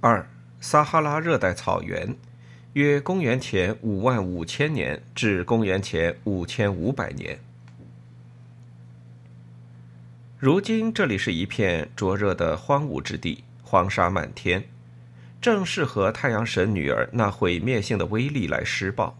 [0.00, 0.28] 二、
[0.60, 2.14] 撒哈拉热带草原，
[2.74, 7.40] 约公元前五万五千年至公元前五千五百年。
[10.38, 14.68] 如今这里是一片灼热的荒芜之地，黄沙漫天，
[15.40, 19.18] 正适合太阳神女儿那毁灭性的威力来施暴。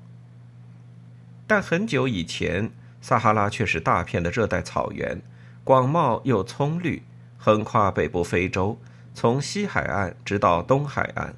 [1.49, 2.71] 但很久以前，
[3.01, 5.21] 撒哈拉却是大片的热带草原，
[5.65, 7.03] 广袤又葱绿，
[7.37, 8.79] 横跨北部非洲，
[9.15, 11.35] 从西海岸直到东海岸。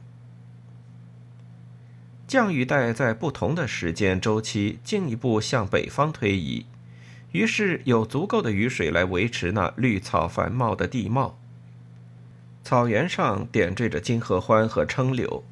[2.26, 6.66] 降雨带在不同的时间周期进一步向北方推移。
[7.32, 11.38] 于是有足够的雨水来维持那绿草繁茂的地貌。
[12.62, 15.44] 草原上点缀着金合欢和称柳，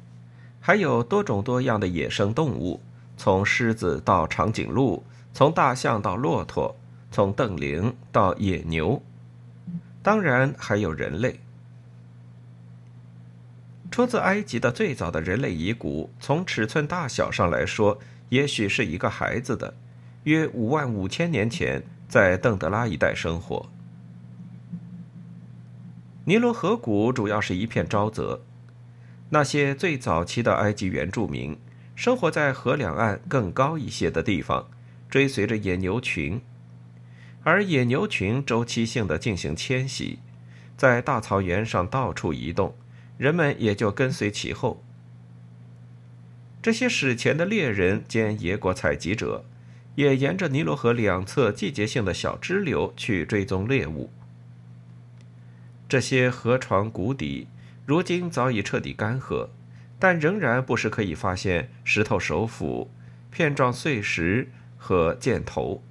[0.59, 2.81] 还有多种多样的野生动物，
[3.17, 6.75] 从狮子到长颈鹿，从大象到骆驼，
[7.11, 9.01] 从瞪羚到野牛，
[10.03, 11.39] 当然还有人类。
[13.91, 19.73] 出自埃及的最早的人类遗骨，从尺寸大小上来说，也许是一个孩子的。
[20.23, 23.69] 约五万五千年前，在邓德拉一带生活。
[26.25, 28.41] 尼罗河谷主要是一片沼泽，
[29.29, 31.57] 那些最早期的埃及原住民
[31.95, 34.69] 生活在河两岸更高一些的地方，
[35.09, 36.39] 追随着野牛群，
[37.43, 40.19] 而野牛群周期性的进行迁徙，
[40.77, 42.75] 在大草原上到处移动，
[43.19, 44.83] 人们也就跟随其后。
[46.59, 49.45] 这些史前的猎人兼野果采集者。
[49.95, 54.09] 也沿着尼罗河两侧季节性的小支流去追踪猎物。
[55.89, 57.47] 这些河床谷底
[57.85, 59.49] 如今早已彻底干涸，
[59.99, 62.89] 但仍然不时可以发现石头手斧、
[63.29, 65.83] 片状碎石和箭头。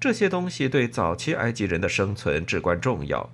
[0.00, 3.30] 这些东西对早期埃及人的生存至关重要，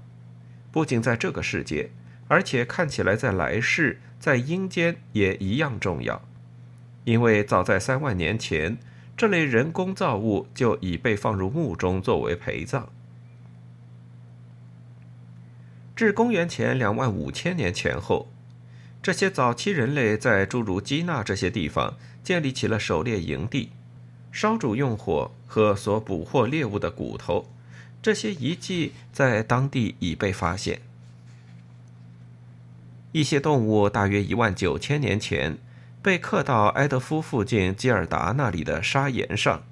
[0.72, 1.90] 不仅在这个世界，
[2.28, 6.22] 而且看起来在来世、在阴间也一样重要，
[7.04, 8.78] 因为早在三万年前。
[9.16, 12.90] 这类人工造物就已被放入墓中作为陪葬。
[15.94, 18.28] 至公元前两万五千年前后，
[19.02, 23.70] 这些早期人类在诸如基纳这些地方建立起了狩猎营地，
[24.30, 27.50] 烧煮用火和所捕获猎物的骨头，
[28.02, 30.82] 这些遗迹在当地已被发现。
[33.16, 35.56] 一些动物大约一万九千年前。
[36.02, 39.64] 被刻到埃德夫附近基尔达那里的砂岩上，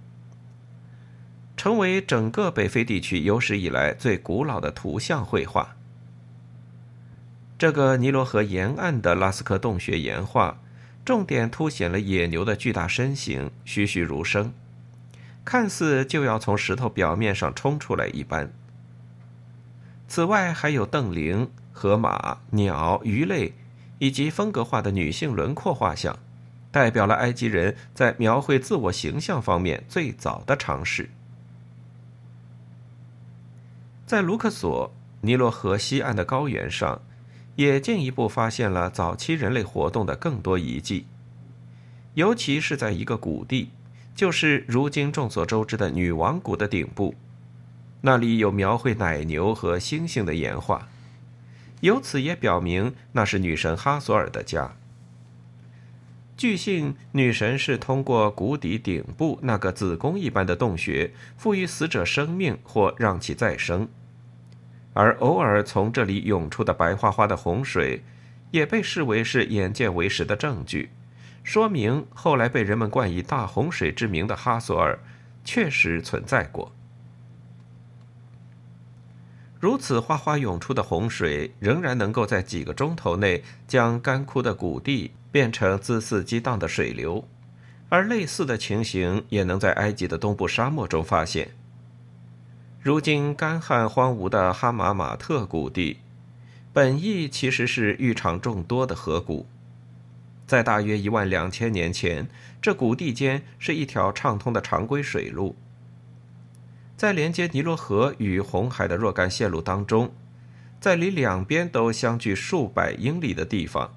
[1.56, 5.77] 成为整个北非地区有史以来最古老的图像绘画。
[7.56, 10.59] 这个尼罗河沿岸的拉斯科洞穴岩画，
[11.05, 14.53] 重点凸显了野牛的巨大身形，栩栩如生，
[15.44, 18.50] 看似就要从石头表面上冲出来一般。
[20.09, 23.53] 此外，还有瞪羚、河马、鸟、鱼类。
[24.01, 26.19] 以及风格化的女性轮廓画像，
[26.71, 31.09] 代表了埃及人在描绘自我形象方面最早的尝试。
[34.05, 34.93] 在卢克索，
[35.23, 37.01] 尼罗河西岸的高原上，
[37.55, 41.06] 也进一步发现了早期人类活动的更多遗迹，
[42.15, 43.71] 尤其是在一个谷地，
[44.15, 47.15] 就是如今众所周知的女王谷的顶部，
[48.03, 50.89] 那里有描绘奶牛和猩猩的岩画。
[51.84, 54.75] 由此也表明那是女神哈索尔的家。
[56.34, 63.87] 据信，女神是通过谷底顶部那个子宫一般的洞穴，赋予死者生命或让其再生，
[64.94, 68.03] 而偶尔从这里涌出的白花花的洪水，
[68.50, 70.89] 也被视为是眼见为实的证据，
[71.43, 74.99] 说明后来被人们冠以大洪水之名的哈索尔，
[75.44, 76.73] 确实存在过。
[79.64, 87.26] 如此哗哗涌出的洪水，仍然能够在几个钟头内将干枯的谷地变成恣肆激荡的水流，
[87.88, 91.52] 而类似的情形也能在埃及的东部沙漠中发现。
[92.82, 96.00] 如今干旱荒芜的哈马马特谷地，
[96.75, 99.46] 本意其实是浴场众多的河谷，
[100.46, 102.28] 在大约一万两千年前，
[102.60, 105.56] 这谷地间是一条畅通的常规水路。
[107.05, 110.11] 在连接尼罗河与红海的若干线路当中，
[110.81, 113.95] 在离两边都相距数百英里的地方，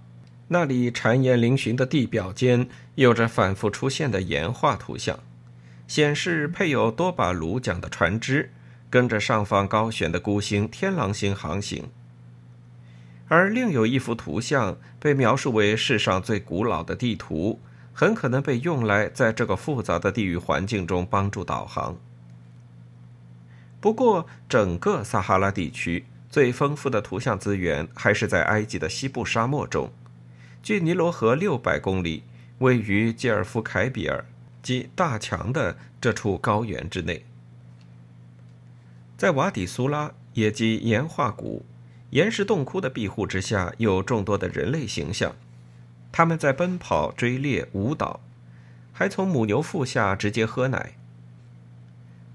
[0.49, 5.17] 那里谗岩嶙峋的地表间有着反复出现的岩画图像，
[5.87, 8.51] 显示配有多把橹桨的船只
[8.89, 11.85] 跟着上方高悬的孤星天狼星航行。
[13.29, 17.61] 而另有一幅图像被描述为世上最古老的地图，
[17.93, 21.95] 很可能被用来在这个复杂的地域环境中帮助导航。
[23.79, 29.91] 不过，整个撒哈拉地区最丰富的图像资源还是在埃及的西部沙漠中，
[30.63, 32.23] 距尼罗河六百公里，
[32.59, 34.25] 位于吉尔夫凯比尔
[34.63, 37.23] 及大墙的这处高原之内。
[39.15, 41.63] 在瓦底苏拉，也即岩画谷，
[42.09, 45.35] 岩石洞窟的庇护之下，有众多的人类形象，
[46.11, 48.19] 他们在奔跑、追猎、舞蹈，
[48.91, 50.97] 还从母牛腹下直接喝奶。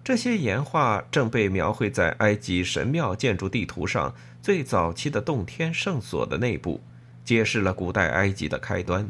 [0.04, 6.80] 这些岩画正被描绘在埃及神庙建筑地图上最早期的洞天圣所的内部，
[7.24, 9.08] 揭示了古代埃及的开端。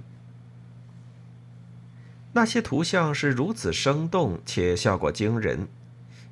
[2.35, 5.69] 那些图像是如此生动且效果惊人，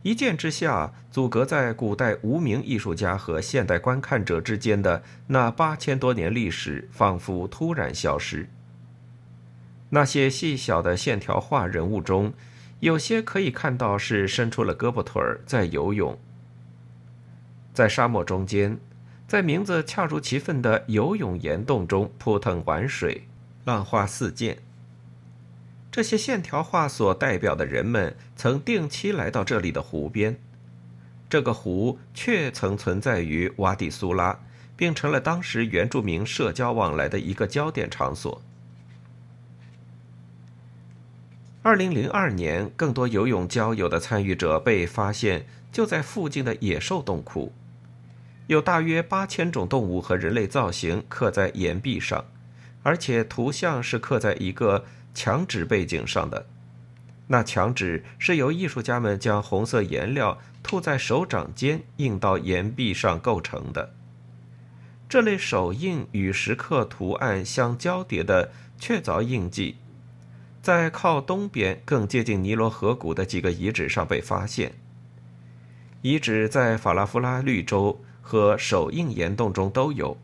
[0.02, 8.48] 一见之下，阻隔在古代无名艺术家和现代观看者之间的那八千多年历史，仿佛突然消失。
[9.90, 12.32] 那些细小的线条画人物中，
[12.80, 16.18] 有些可以看到是伸出了胳膊腿儿在游泳，
[17.74, 18.78] 在沙漠中间，
[19.28, 23.26] 在名字恰如其分的游泳岩洞中扑腾玩水，
[23.64, 24.56] 浪花四溅。
[25.90, 30.40] 这些线条画所代表的人们曾定期来到这里的湖边，
[31.28, 34.38] 这个湖确曾存在于瓦底苏拉，
[34.74, 38.40] 并成了当时原住民社交往来的一个焦点场所。
[41.62, 47.52] 二零零二年，更多游泳交友的参与者被发现就在附近的野兽洞窟，
[48.46, 52.24] 有大约八千种动物和人类造型刻在岩壁上，
[52.82, 56.46] 而且图像是刻在一个墙纸背景上的。
[57.26, 63.92] 那墙纸是由艺术家们将红色颜料涂在手掌间印到岩壁上构成的。
[65.10, 69.76] 这类手印与石刻图案相交叠的确凿印记。
[70.62, 74.72] 在靠东边、更接近尼罗河谷的几个遗址上被发现。
[76.02, 80.16] 遗址在法拉夫拉绿洲和首印岩洞中都有，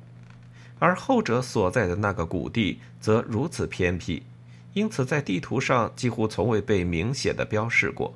[0.78, 4.22] 而后者所在的那个谷地则如此偏僻，
[4.74, 8.14] 因此在地图上几乎从未被明显的标示过。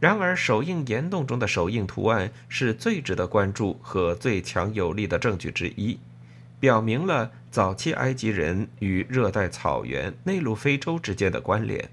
[0.00, 5.98] 然而，首印岩洞中的首印图案是最值得关注和最强有力的证据之一。
[6.60, 11.90] 表明了早期埃及人与热带草原、内陆非洲之间的关联。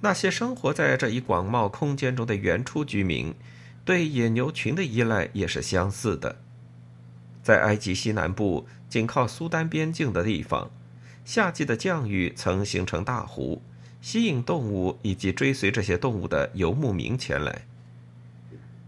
[0.00, 3.34] 那些生活在这一广袤空间中的原初居民，
[3.84, 6.36] 对野牛群的依赖也是相似的。
[7.42, 10.70] 在埃及西南部紧靠苏丹边境的地方，
[11.24, 13.60] 夏季的降雨曾形成大湖，
[14.00, 17.66] 吸引动物以及追随这些动物的游牧民前来。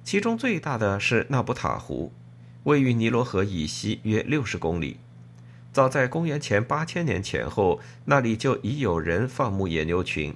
[0.02, 2.10] 其中最大的是纳布塔湖。
[2.64, 4.98] 位于尼罗河以西约六十公里。
[5.72, 10.34] 早在公元前八千年前后，那里就已有人放牧野牛群。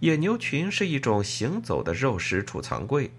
[0.00, 3.12] 野牛群是一种行走的肉食储藏柜，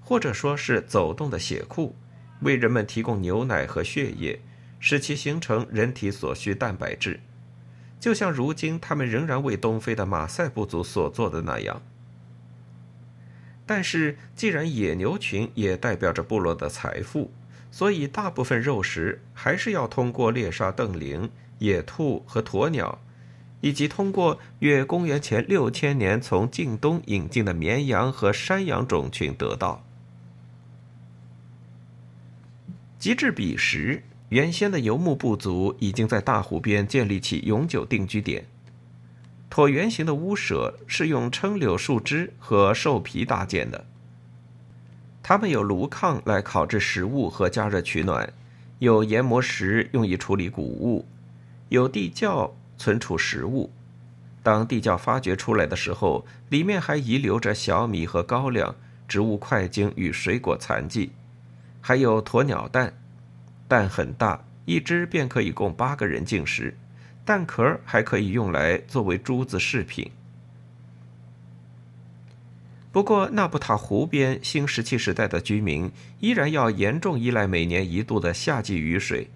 [0.00, 1.94] 或者说是走动的血库，
[2.40, 4.40] 为人们提供牛奶和血液，
[4.80, 7.20] 使其形成人体所需蛋白质，
[8.00, 11.80] 就像如今他们仍然为东非的马赛部族所做的那样。
[13.66, 17.32] 但是，既然野牛群也代表着部落的财富，
[17.70, 23.00] 所以大部分肉食还是要通过猎杀瞪羚、野兔和鸵鸟，
[23.62, 29.82] 以及通过约公元前六千年从近东引进的绵羊和山羊种群得到。
[32.98, 38.46] 及至彼时，原先的游牧部族已经在大湖边建立起永久定居点。
[39.54, 43.84] 椭圆形的屋舍是用撑柳树枝和兽皮搭建的。
[45.22, 48.32] 他们有炉炕来烤制食物和加热取暖，
[48.80, 51.06] 有研磨石用以处理谷物，
[51.68, 53.70] 有地窖存储食物。
[54.42, 58.74] 当地窖发掘出来的时候，里面还遗留着小米和高粱、
[59.06, 61.12] 植物块茎与水果残迹，
[61.80, 62.92] 还有鸵鸟蛋，
[63.68, 66.76] 蛋很大，一只便可以供八个人进食。
[67.24, 70.10] 蛋壳还可以用来作为珠子饰品。
[72.92, 75.90] 不过，纳布塔湖边新石器时代的居民
[76.20, 79.30] 依然要严重依赖每年一度的夏季雨水。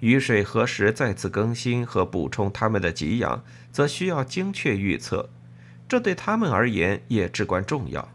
[0.00, 5.28] 雨水何时再次更新和补充他们的给养，则需要精确预测，
[5.86, 8.08] 这对他们而言也至关重要。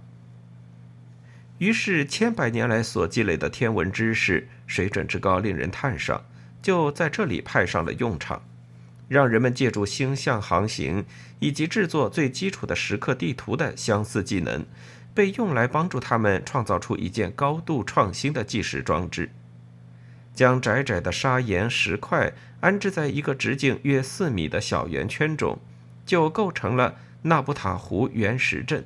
[1.59, 6.23] 于是，千百年来所积累的天文知识水准之高，令人叹赏，
[6.61, 8.41] 就在这里派上了用场。
[9.09, 11.03] 让人们借助星象航行
[11.39, 14.65] 以及制作最基础的时刻地图的相似技能，
[15.13, 19.31] 被用来帮助他们创造出一件高度创新的计时装置。
[20.33, 25.59] 将窄窄的砂岩石块安置在一个直径约四米的小圆圈中，
[26.05, 28.85] 就构成了纳布塔湖原石阵。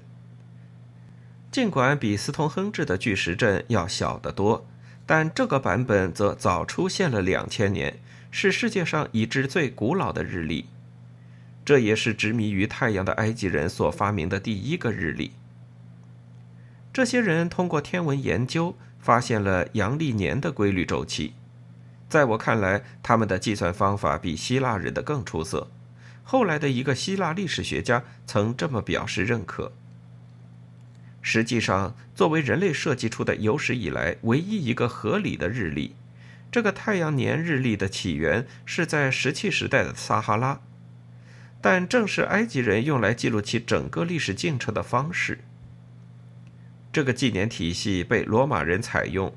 [1.52, 4.66] 尽管比斯通亨制的巨石阵要小得多，
[5.06, 8.00] 但这个版本则早出现了两千年，
[8.36, 10.66] 是世界上已知最古老的日历。
[11.64, 15.34] 这也是执迷于太阳的埃及人所发明的第一个日历。
[16.92, 21.34] 这些人通过天文研究，发现了阳历年的规律周期。
[22.10, 25.70] 在我看来，他们的计算方法比希腊人的更出色。
[26.24, 29.74] 后来的一个希腊历史学家曾这么表示认可。
[31.22, 35.94] 实际上，作为人类设计出的有史以来唯一一个合理的日历，
[36.54, 40.62] 这个太阳年日历的起源是在石器时代的撒哈拉，
[41.60, 45.40] 但正是埃及人用来记录其整个历史进程的方式。
[46.92, 49.36] 这个纪年体系被罗马人采用，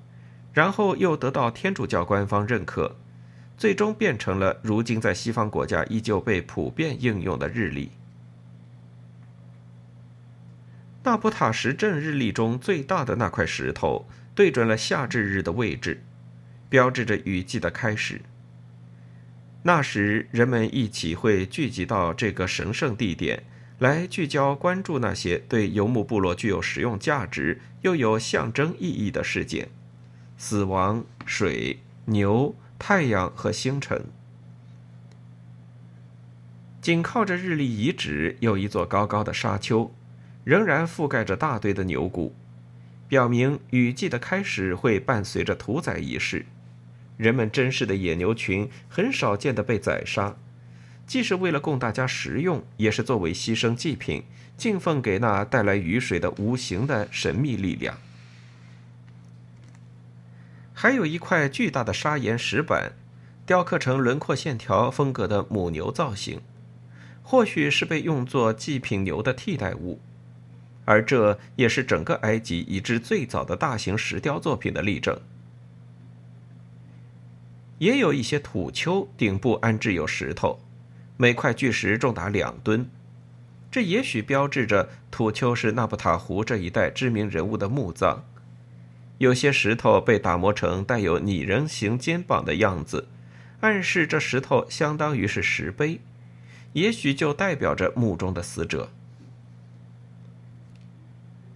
[0.53, 2.97] 然后又得到天主教官方认可，
[3.57, 7.93] 最终变成了如今在西方国家依旧被普遍应用的日历。
[11.05, 16.03] 纳布塔什镇日历中最大的那块石头对准了夏至日的位置，
[16.69, 18.21] 标志着雨季的开始。
[19.63, 23.45] 那时，人们一起会聚集到这个神圣地点。
[23.79, 29.69] 来聚焦关注那些对游牧部落具有实用价值又有象征意义的事件：
[30.39, 34.07] 死亡、水、牛、太阳和星辰。
[36.81, 39.93] 紧靠着日历遗址有一座高高的沙丘，
[40.43, 42.35] 仍然覆盖着大堆的牛骨，
[43.09, 46.47] 表明雨季的开始会伴随着屠宰仪式。
[47.17, 50.37] 人们珍视的野牛群很少见的被宰杀。
[51.07, 54.25] 既是为了供大家食用，也是作为牺牲祭品，
[54.57, 57.97] 敬奉给那带来雨水的无形的神秘力量。
[60.75, 62.93] 还有一块巨大的砂岩石板，
[63.47, 66.41] 雕刻成轮廓线条风格的母牛造型，
[67.23, 70.01] 或许是被用作祭品牛的替代物，
[70.85, 75.19] 而这也是整个埃及已知最早的大型石雕作品的例证。
[77.79, 80.61] 也有一些土丘顶部安置有石头。
[81.17, 82.91] 每块巨石重达两吨，
[83.71, 88.25] 这也许标志着土丘是纳布塔湖这一带知名人物的墓葬。
[89.19, 93.09] 有些石头被打磨成带有拟人形肩膀的样子，
[93.61, 96.01] 暗示这石头相当于是石碑，
[96.75, 98.91] 也许就代表着墓中的死者。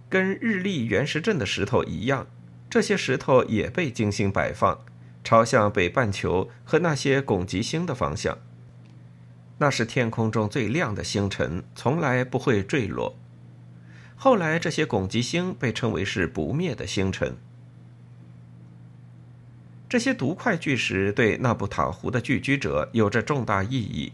[0.09, 2.25] 跟日历原石阵的石头一样，
[2.67, 4.79] 这些石头也被精心摆放，
[5.23, 8.37] 朝向北半球和那些拱极星的方向。
[9.59, 13.15] 那是天空中最亮的星辰，从来不会坠落。
[14.15, 17.37] 后来，这些拱极星被称为是不灭的星辰。
[19.87, 24.13] 这些独块巨石对纳布塔湖的聚居者有着重大意义。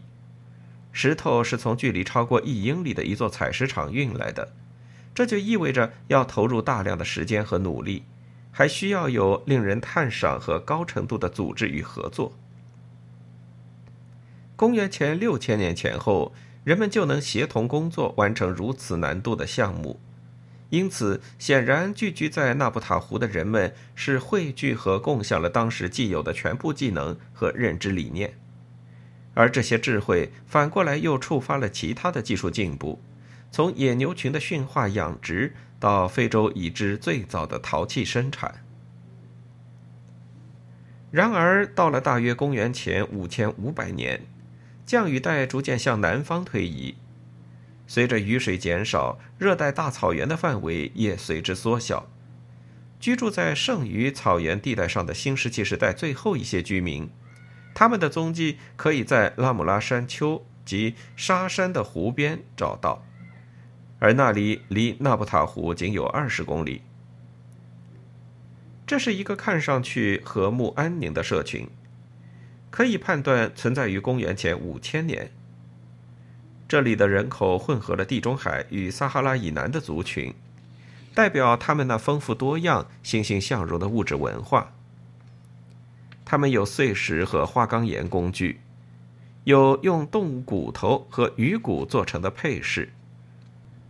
[0.91, 4.53] 石头是从距离超过一英里的一座采石场运来的，
[5.13, 8.03] 这就意味着要投入大量的时间和努力，
[8.51, 12.33] 还需要有令人赞赏和高程度的组织与合作。
[14.55, 19.99] 公元前六千年前后，人们就能协同工作，完成如此难度的项目。
[20.69, 28.33] 因此，显然聚居在纳布塔湖的人们是汇聚和共享了当时既有的全部技能和认知理念，
[29.33, 32.99] 而这些智慧反过来又触发了其他的技术进步，
[33.51, 38.63] 从野牛群的驯化养殖到非洲已知最早的陶器生产。
[41.11, 44.25] 然而，到了大约公元前五千五百年。
[44.85, 46.95] 降雨带逐渐向南方推移，
[47.87, 52.07] 随着雨水减少，热带大草原的范围也随之缩小。
[52.97, 57.09] 居住在剩余草原地带上的新石器时代最后一些居民，
[57.75, 63.03] 他们的踪迹可以在拉姆拉山丘及沙山的湖边找到，
[63.99, 66.81] 而那里离纳布塔湖仅有二十公里。
[68.85, 71.67] 这是一个看上去和睦安宁的社群。
[72.69, 75.31] 可以判断存在于公元前五千年。
[76.67, 80.33] 这里的人口混合了地中海与撒哈拉以南的族群，
[81.15, 84.73] 代表他们那丰富多样、欣欣向荣的物质文化。
[86.25, 88.59] 他们有碎石和花岗岩工具，
[89.45, 92.91] 有用动物骨头和鱼骨做成的配饰，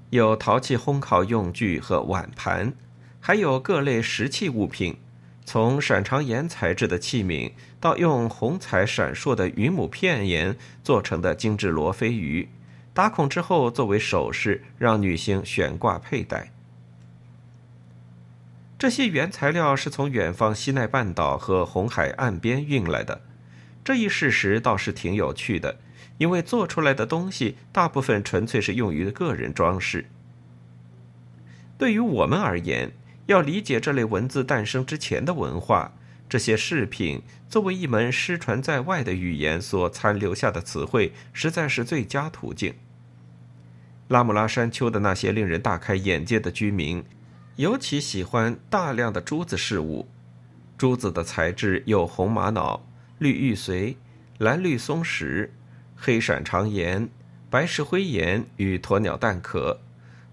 [0.09, 2.73] 有陶器烘烤用具和碗盘，
[3.19, 4.97] 还有各类石器物品。
[5.43, 12.49] 从闪长岩材质的器皿，到用红彩闪烁的云母片岩做成的精致罗非鱼，
[12.93, 16.51] 打孔之后作为首饰，让女性悬挂佩戴。
[18.77, 23.21] 这些原材料是从远方西奈半岛和红海岸边运来的，
[23.83, 25.77] 这一事实倒是挺有趣的，
[26.17, 30.05] 因为做出来的东西大部分纯粹是用于个人装饰。
[31.77, 32.91] 对于我们而言，
[33.27, 35.93] 要理解这类文字诞生之前的文化，
[36.27, 42.73] 这些饰品作为一门失传在外的语言所残留下的词汇，实在是最佳途径。
[44.07, 47.03] 拉姆拉山丘的那些令人大开眼界的居民，
[47.57, 50.07] 尤其喜欢大量的珠子饰物。
[50.77, 52.87] 珠子的材质有红玛瑙、
[53.19, 53.95] 绿玉髓、
[54.37, 55.51] 蓝绿松石、
[55.97, 57.09] 黑闪长岩、
[57.49, 59.79] 白石灰岩与鸵鸟蛋壳，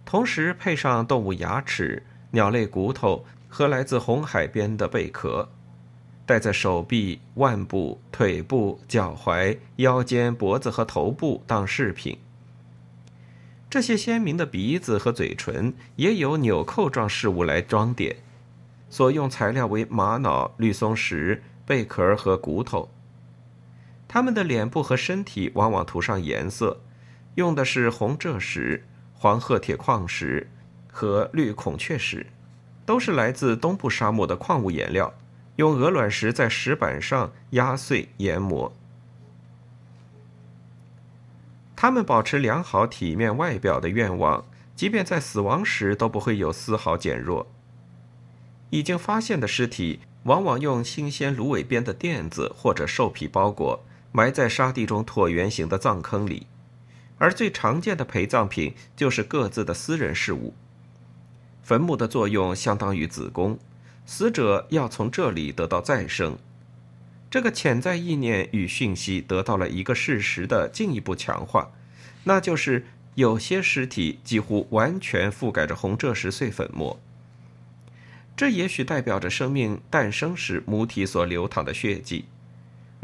[0.04, 2.02] 同时配上动物牙齿、
[2.32, 5.48] 鸟类骨头和来自红海边的贝壳，
[6.26, 12.18] 戴在手臂、腕部、腿部、脚踝、腰间、脖子和头部当饰品。
[13.70, 18.16] 这些鲜明的鼻子和嘴唇也有纽扣状饰物来装点，
[18.88, 22.88] 所用材料为玛瑙、绿松石、贝壳和骨头。
[24.14, 26.80] 他们的脸部和身体往往涂上颜色，
[27.34, 30.48] 用的是红赭石、黄褐铁矿石
[30.86, 32.28] 和绿孔雀石，
[32.86, 35.12] 都是来自东部沙漠的矿物颜料，
[35.56, 38.72] 用鹅卵石在石板上压碎研磨。
[41.74, 47.48] 他们保持良好体面外表的愿望，即便在死亡时都不会有丝毫减弱。
[48.70, 53.82] 已经发现的尸体往往用新鲜芦苇编的垫子或者兽皮包裹，
[54.16, 56.46] 埋在沙地中椭圆形的葬坑里，
[57.18, 60.54] 而最常见的陪葬品就是各自的私人事物。
[61.64, 63.58] 坟墓的作用相当于子宫，
[64.06, 66.38] 死者要从这里得到再生。
[67.28, 71.72] 这个潜在意念与讯息得到了一个事实的进一步强化，
[72.22, 77.00] 那就是有些尸体几乎完全覆盖着红赭石碎粉末。
[78.36, 82.26] 这也许代表着生命诞生时母体所流淌的血迹，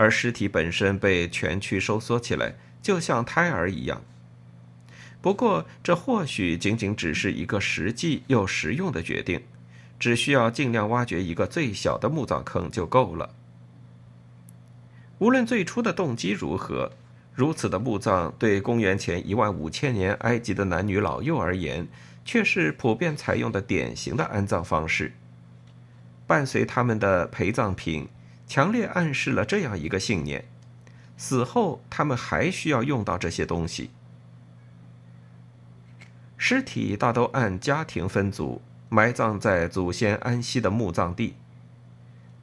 [0.01, 4.01] 而尸体本身被蜷曲收缩起来，就像胎儿一样。
[5.21, 9.43] 不过，这或许仅仅只是一个实际又实用的决定，
[9.99, 13.35] 只需要尽量挖掘一个最小的墓葬坑就够了。
[15.19, 16.91] 无论最初的动机如何，
[17.35, 21.87] 如此的墓葬对公元前一万五千年埃及的男女老幼而言，
[22.25, 25.13] 却是普遍采用的典型的安葬方式。
[26.27, 28.09] 伴随他们的陪葬品，
[28.51, 30.45] 强烈暗示了这样一个信念：
[31.17, 33.93] 死后他们还需要用到这些东西。
[36.37, 41.37] 尸体大都按家庭分组，埋葬在祖先安息的墓葬地。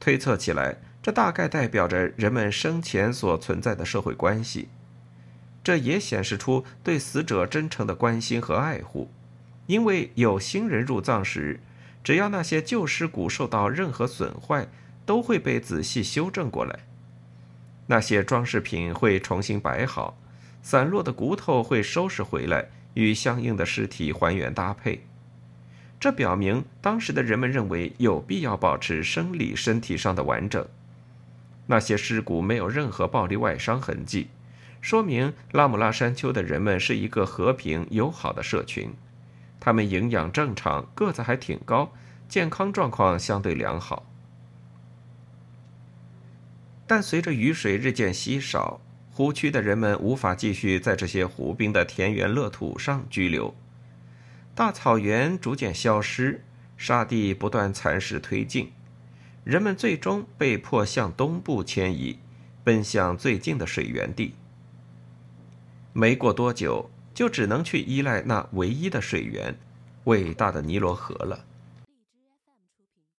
[0.00, 0.78] 推测起来。
[1.02, 4.68] 这大概代表着人们生前所存在的社会关系，
[5.62, 9.10] 这也显示出对死者真诚的关心和爱护。
[9.66, 11.60] 因为有新人入葬时，
[12.02, 14.68] 只要那些旧尸骨受到任何损坏，
[15.08, 16.80] 都会被仔细修正过来。
[17.86, 20.18] 那些装饰品会重新摆好，
[20.60, 25.06] 散落的骨头会收拾回来，与相应的尸体还原搭配。
[25.98, 30.62] 这表明当时的人们认为有必要保持生理身体上的完整。
[31.68, 34.28] 那些尸骨没有任何暴力外伤痕迹，
[34.82, 38.92] 说明拉姆拉山丘的人们是一个和平友好的社群。
[39.58, 41.90] 他们营养正常，个子还挺高，
[42.28, 44.04] 健康状况相对良好。
[46.88, 48.80] 但随着雨水日渐稀少，
[49.12, 53.54] 湖区的人们无法继续在这些湖滨的田园乐土上居留，
[54.54, 56.42] 大草原逐渐消失，
[56.78, 58.72] 沙地不断蚕食推进。
[59.44, 62.18] 人们最终被迫向东部迁移，
[62.64, 64.34] 奔向最近的水源地。
[65.92, 69.58] 没过多久，就只能去依赖那唯一的水源——
[70.04, 71.44] 伟大的尼罗河了。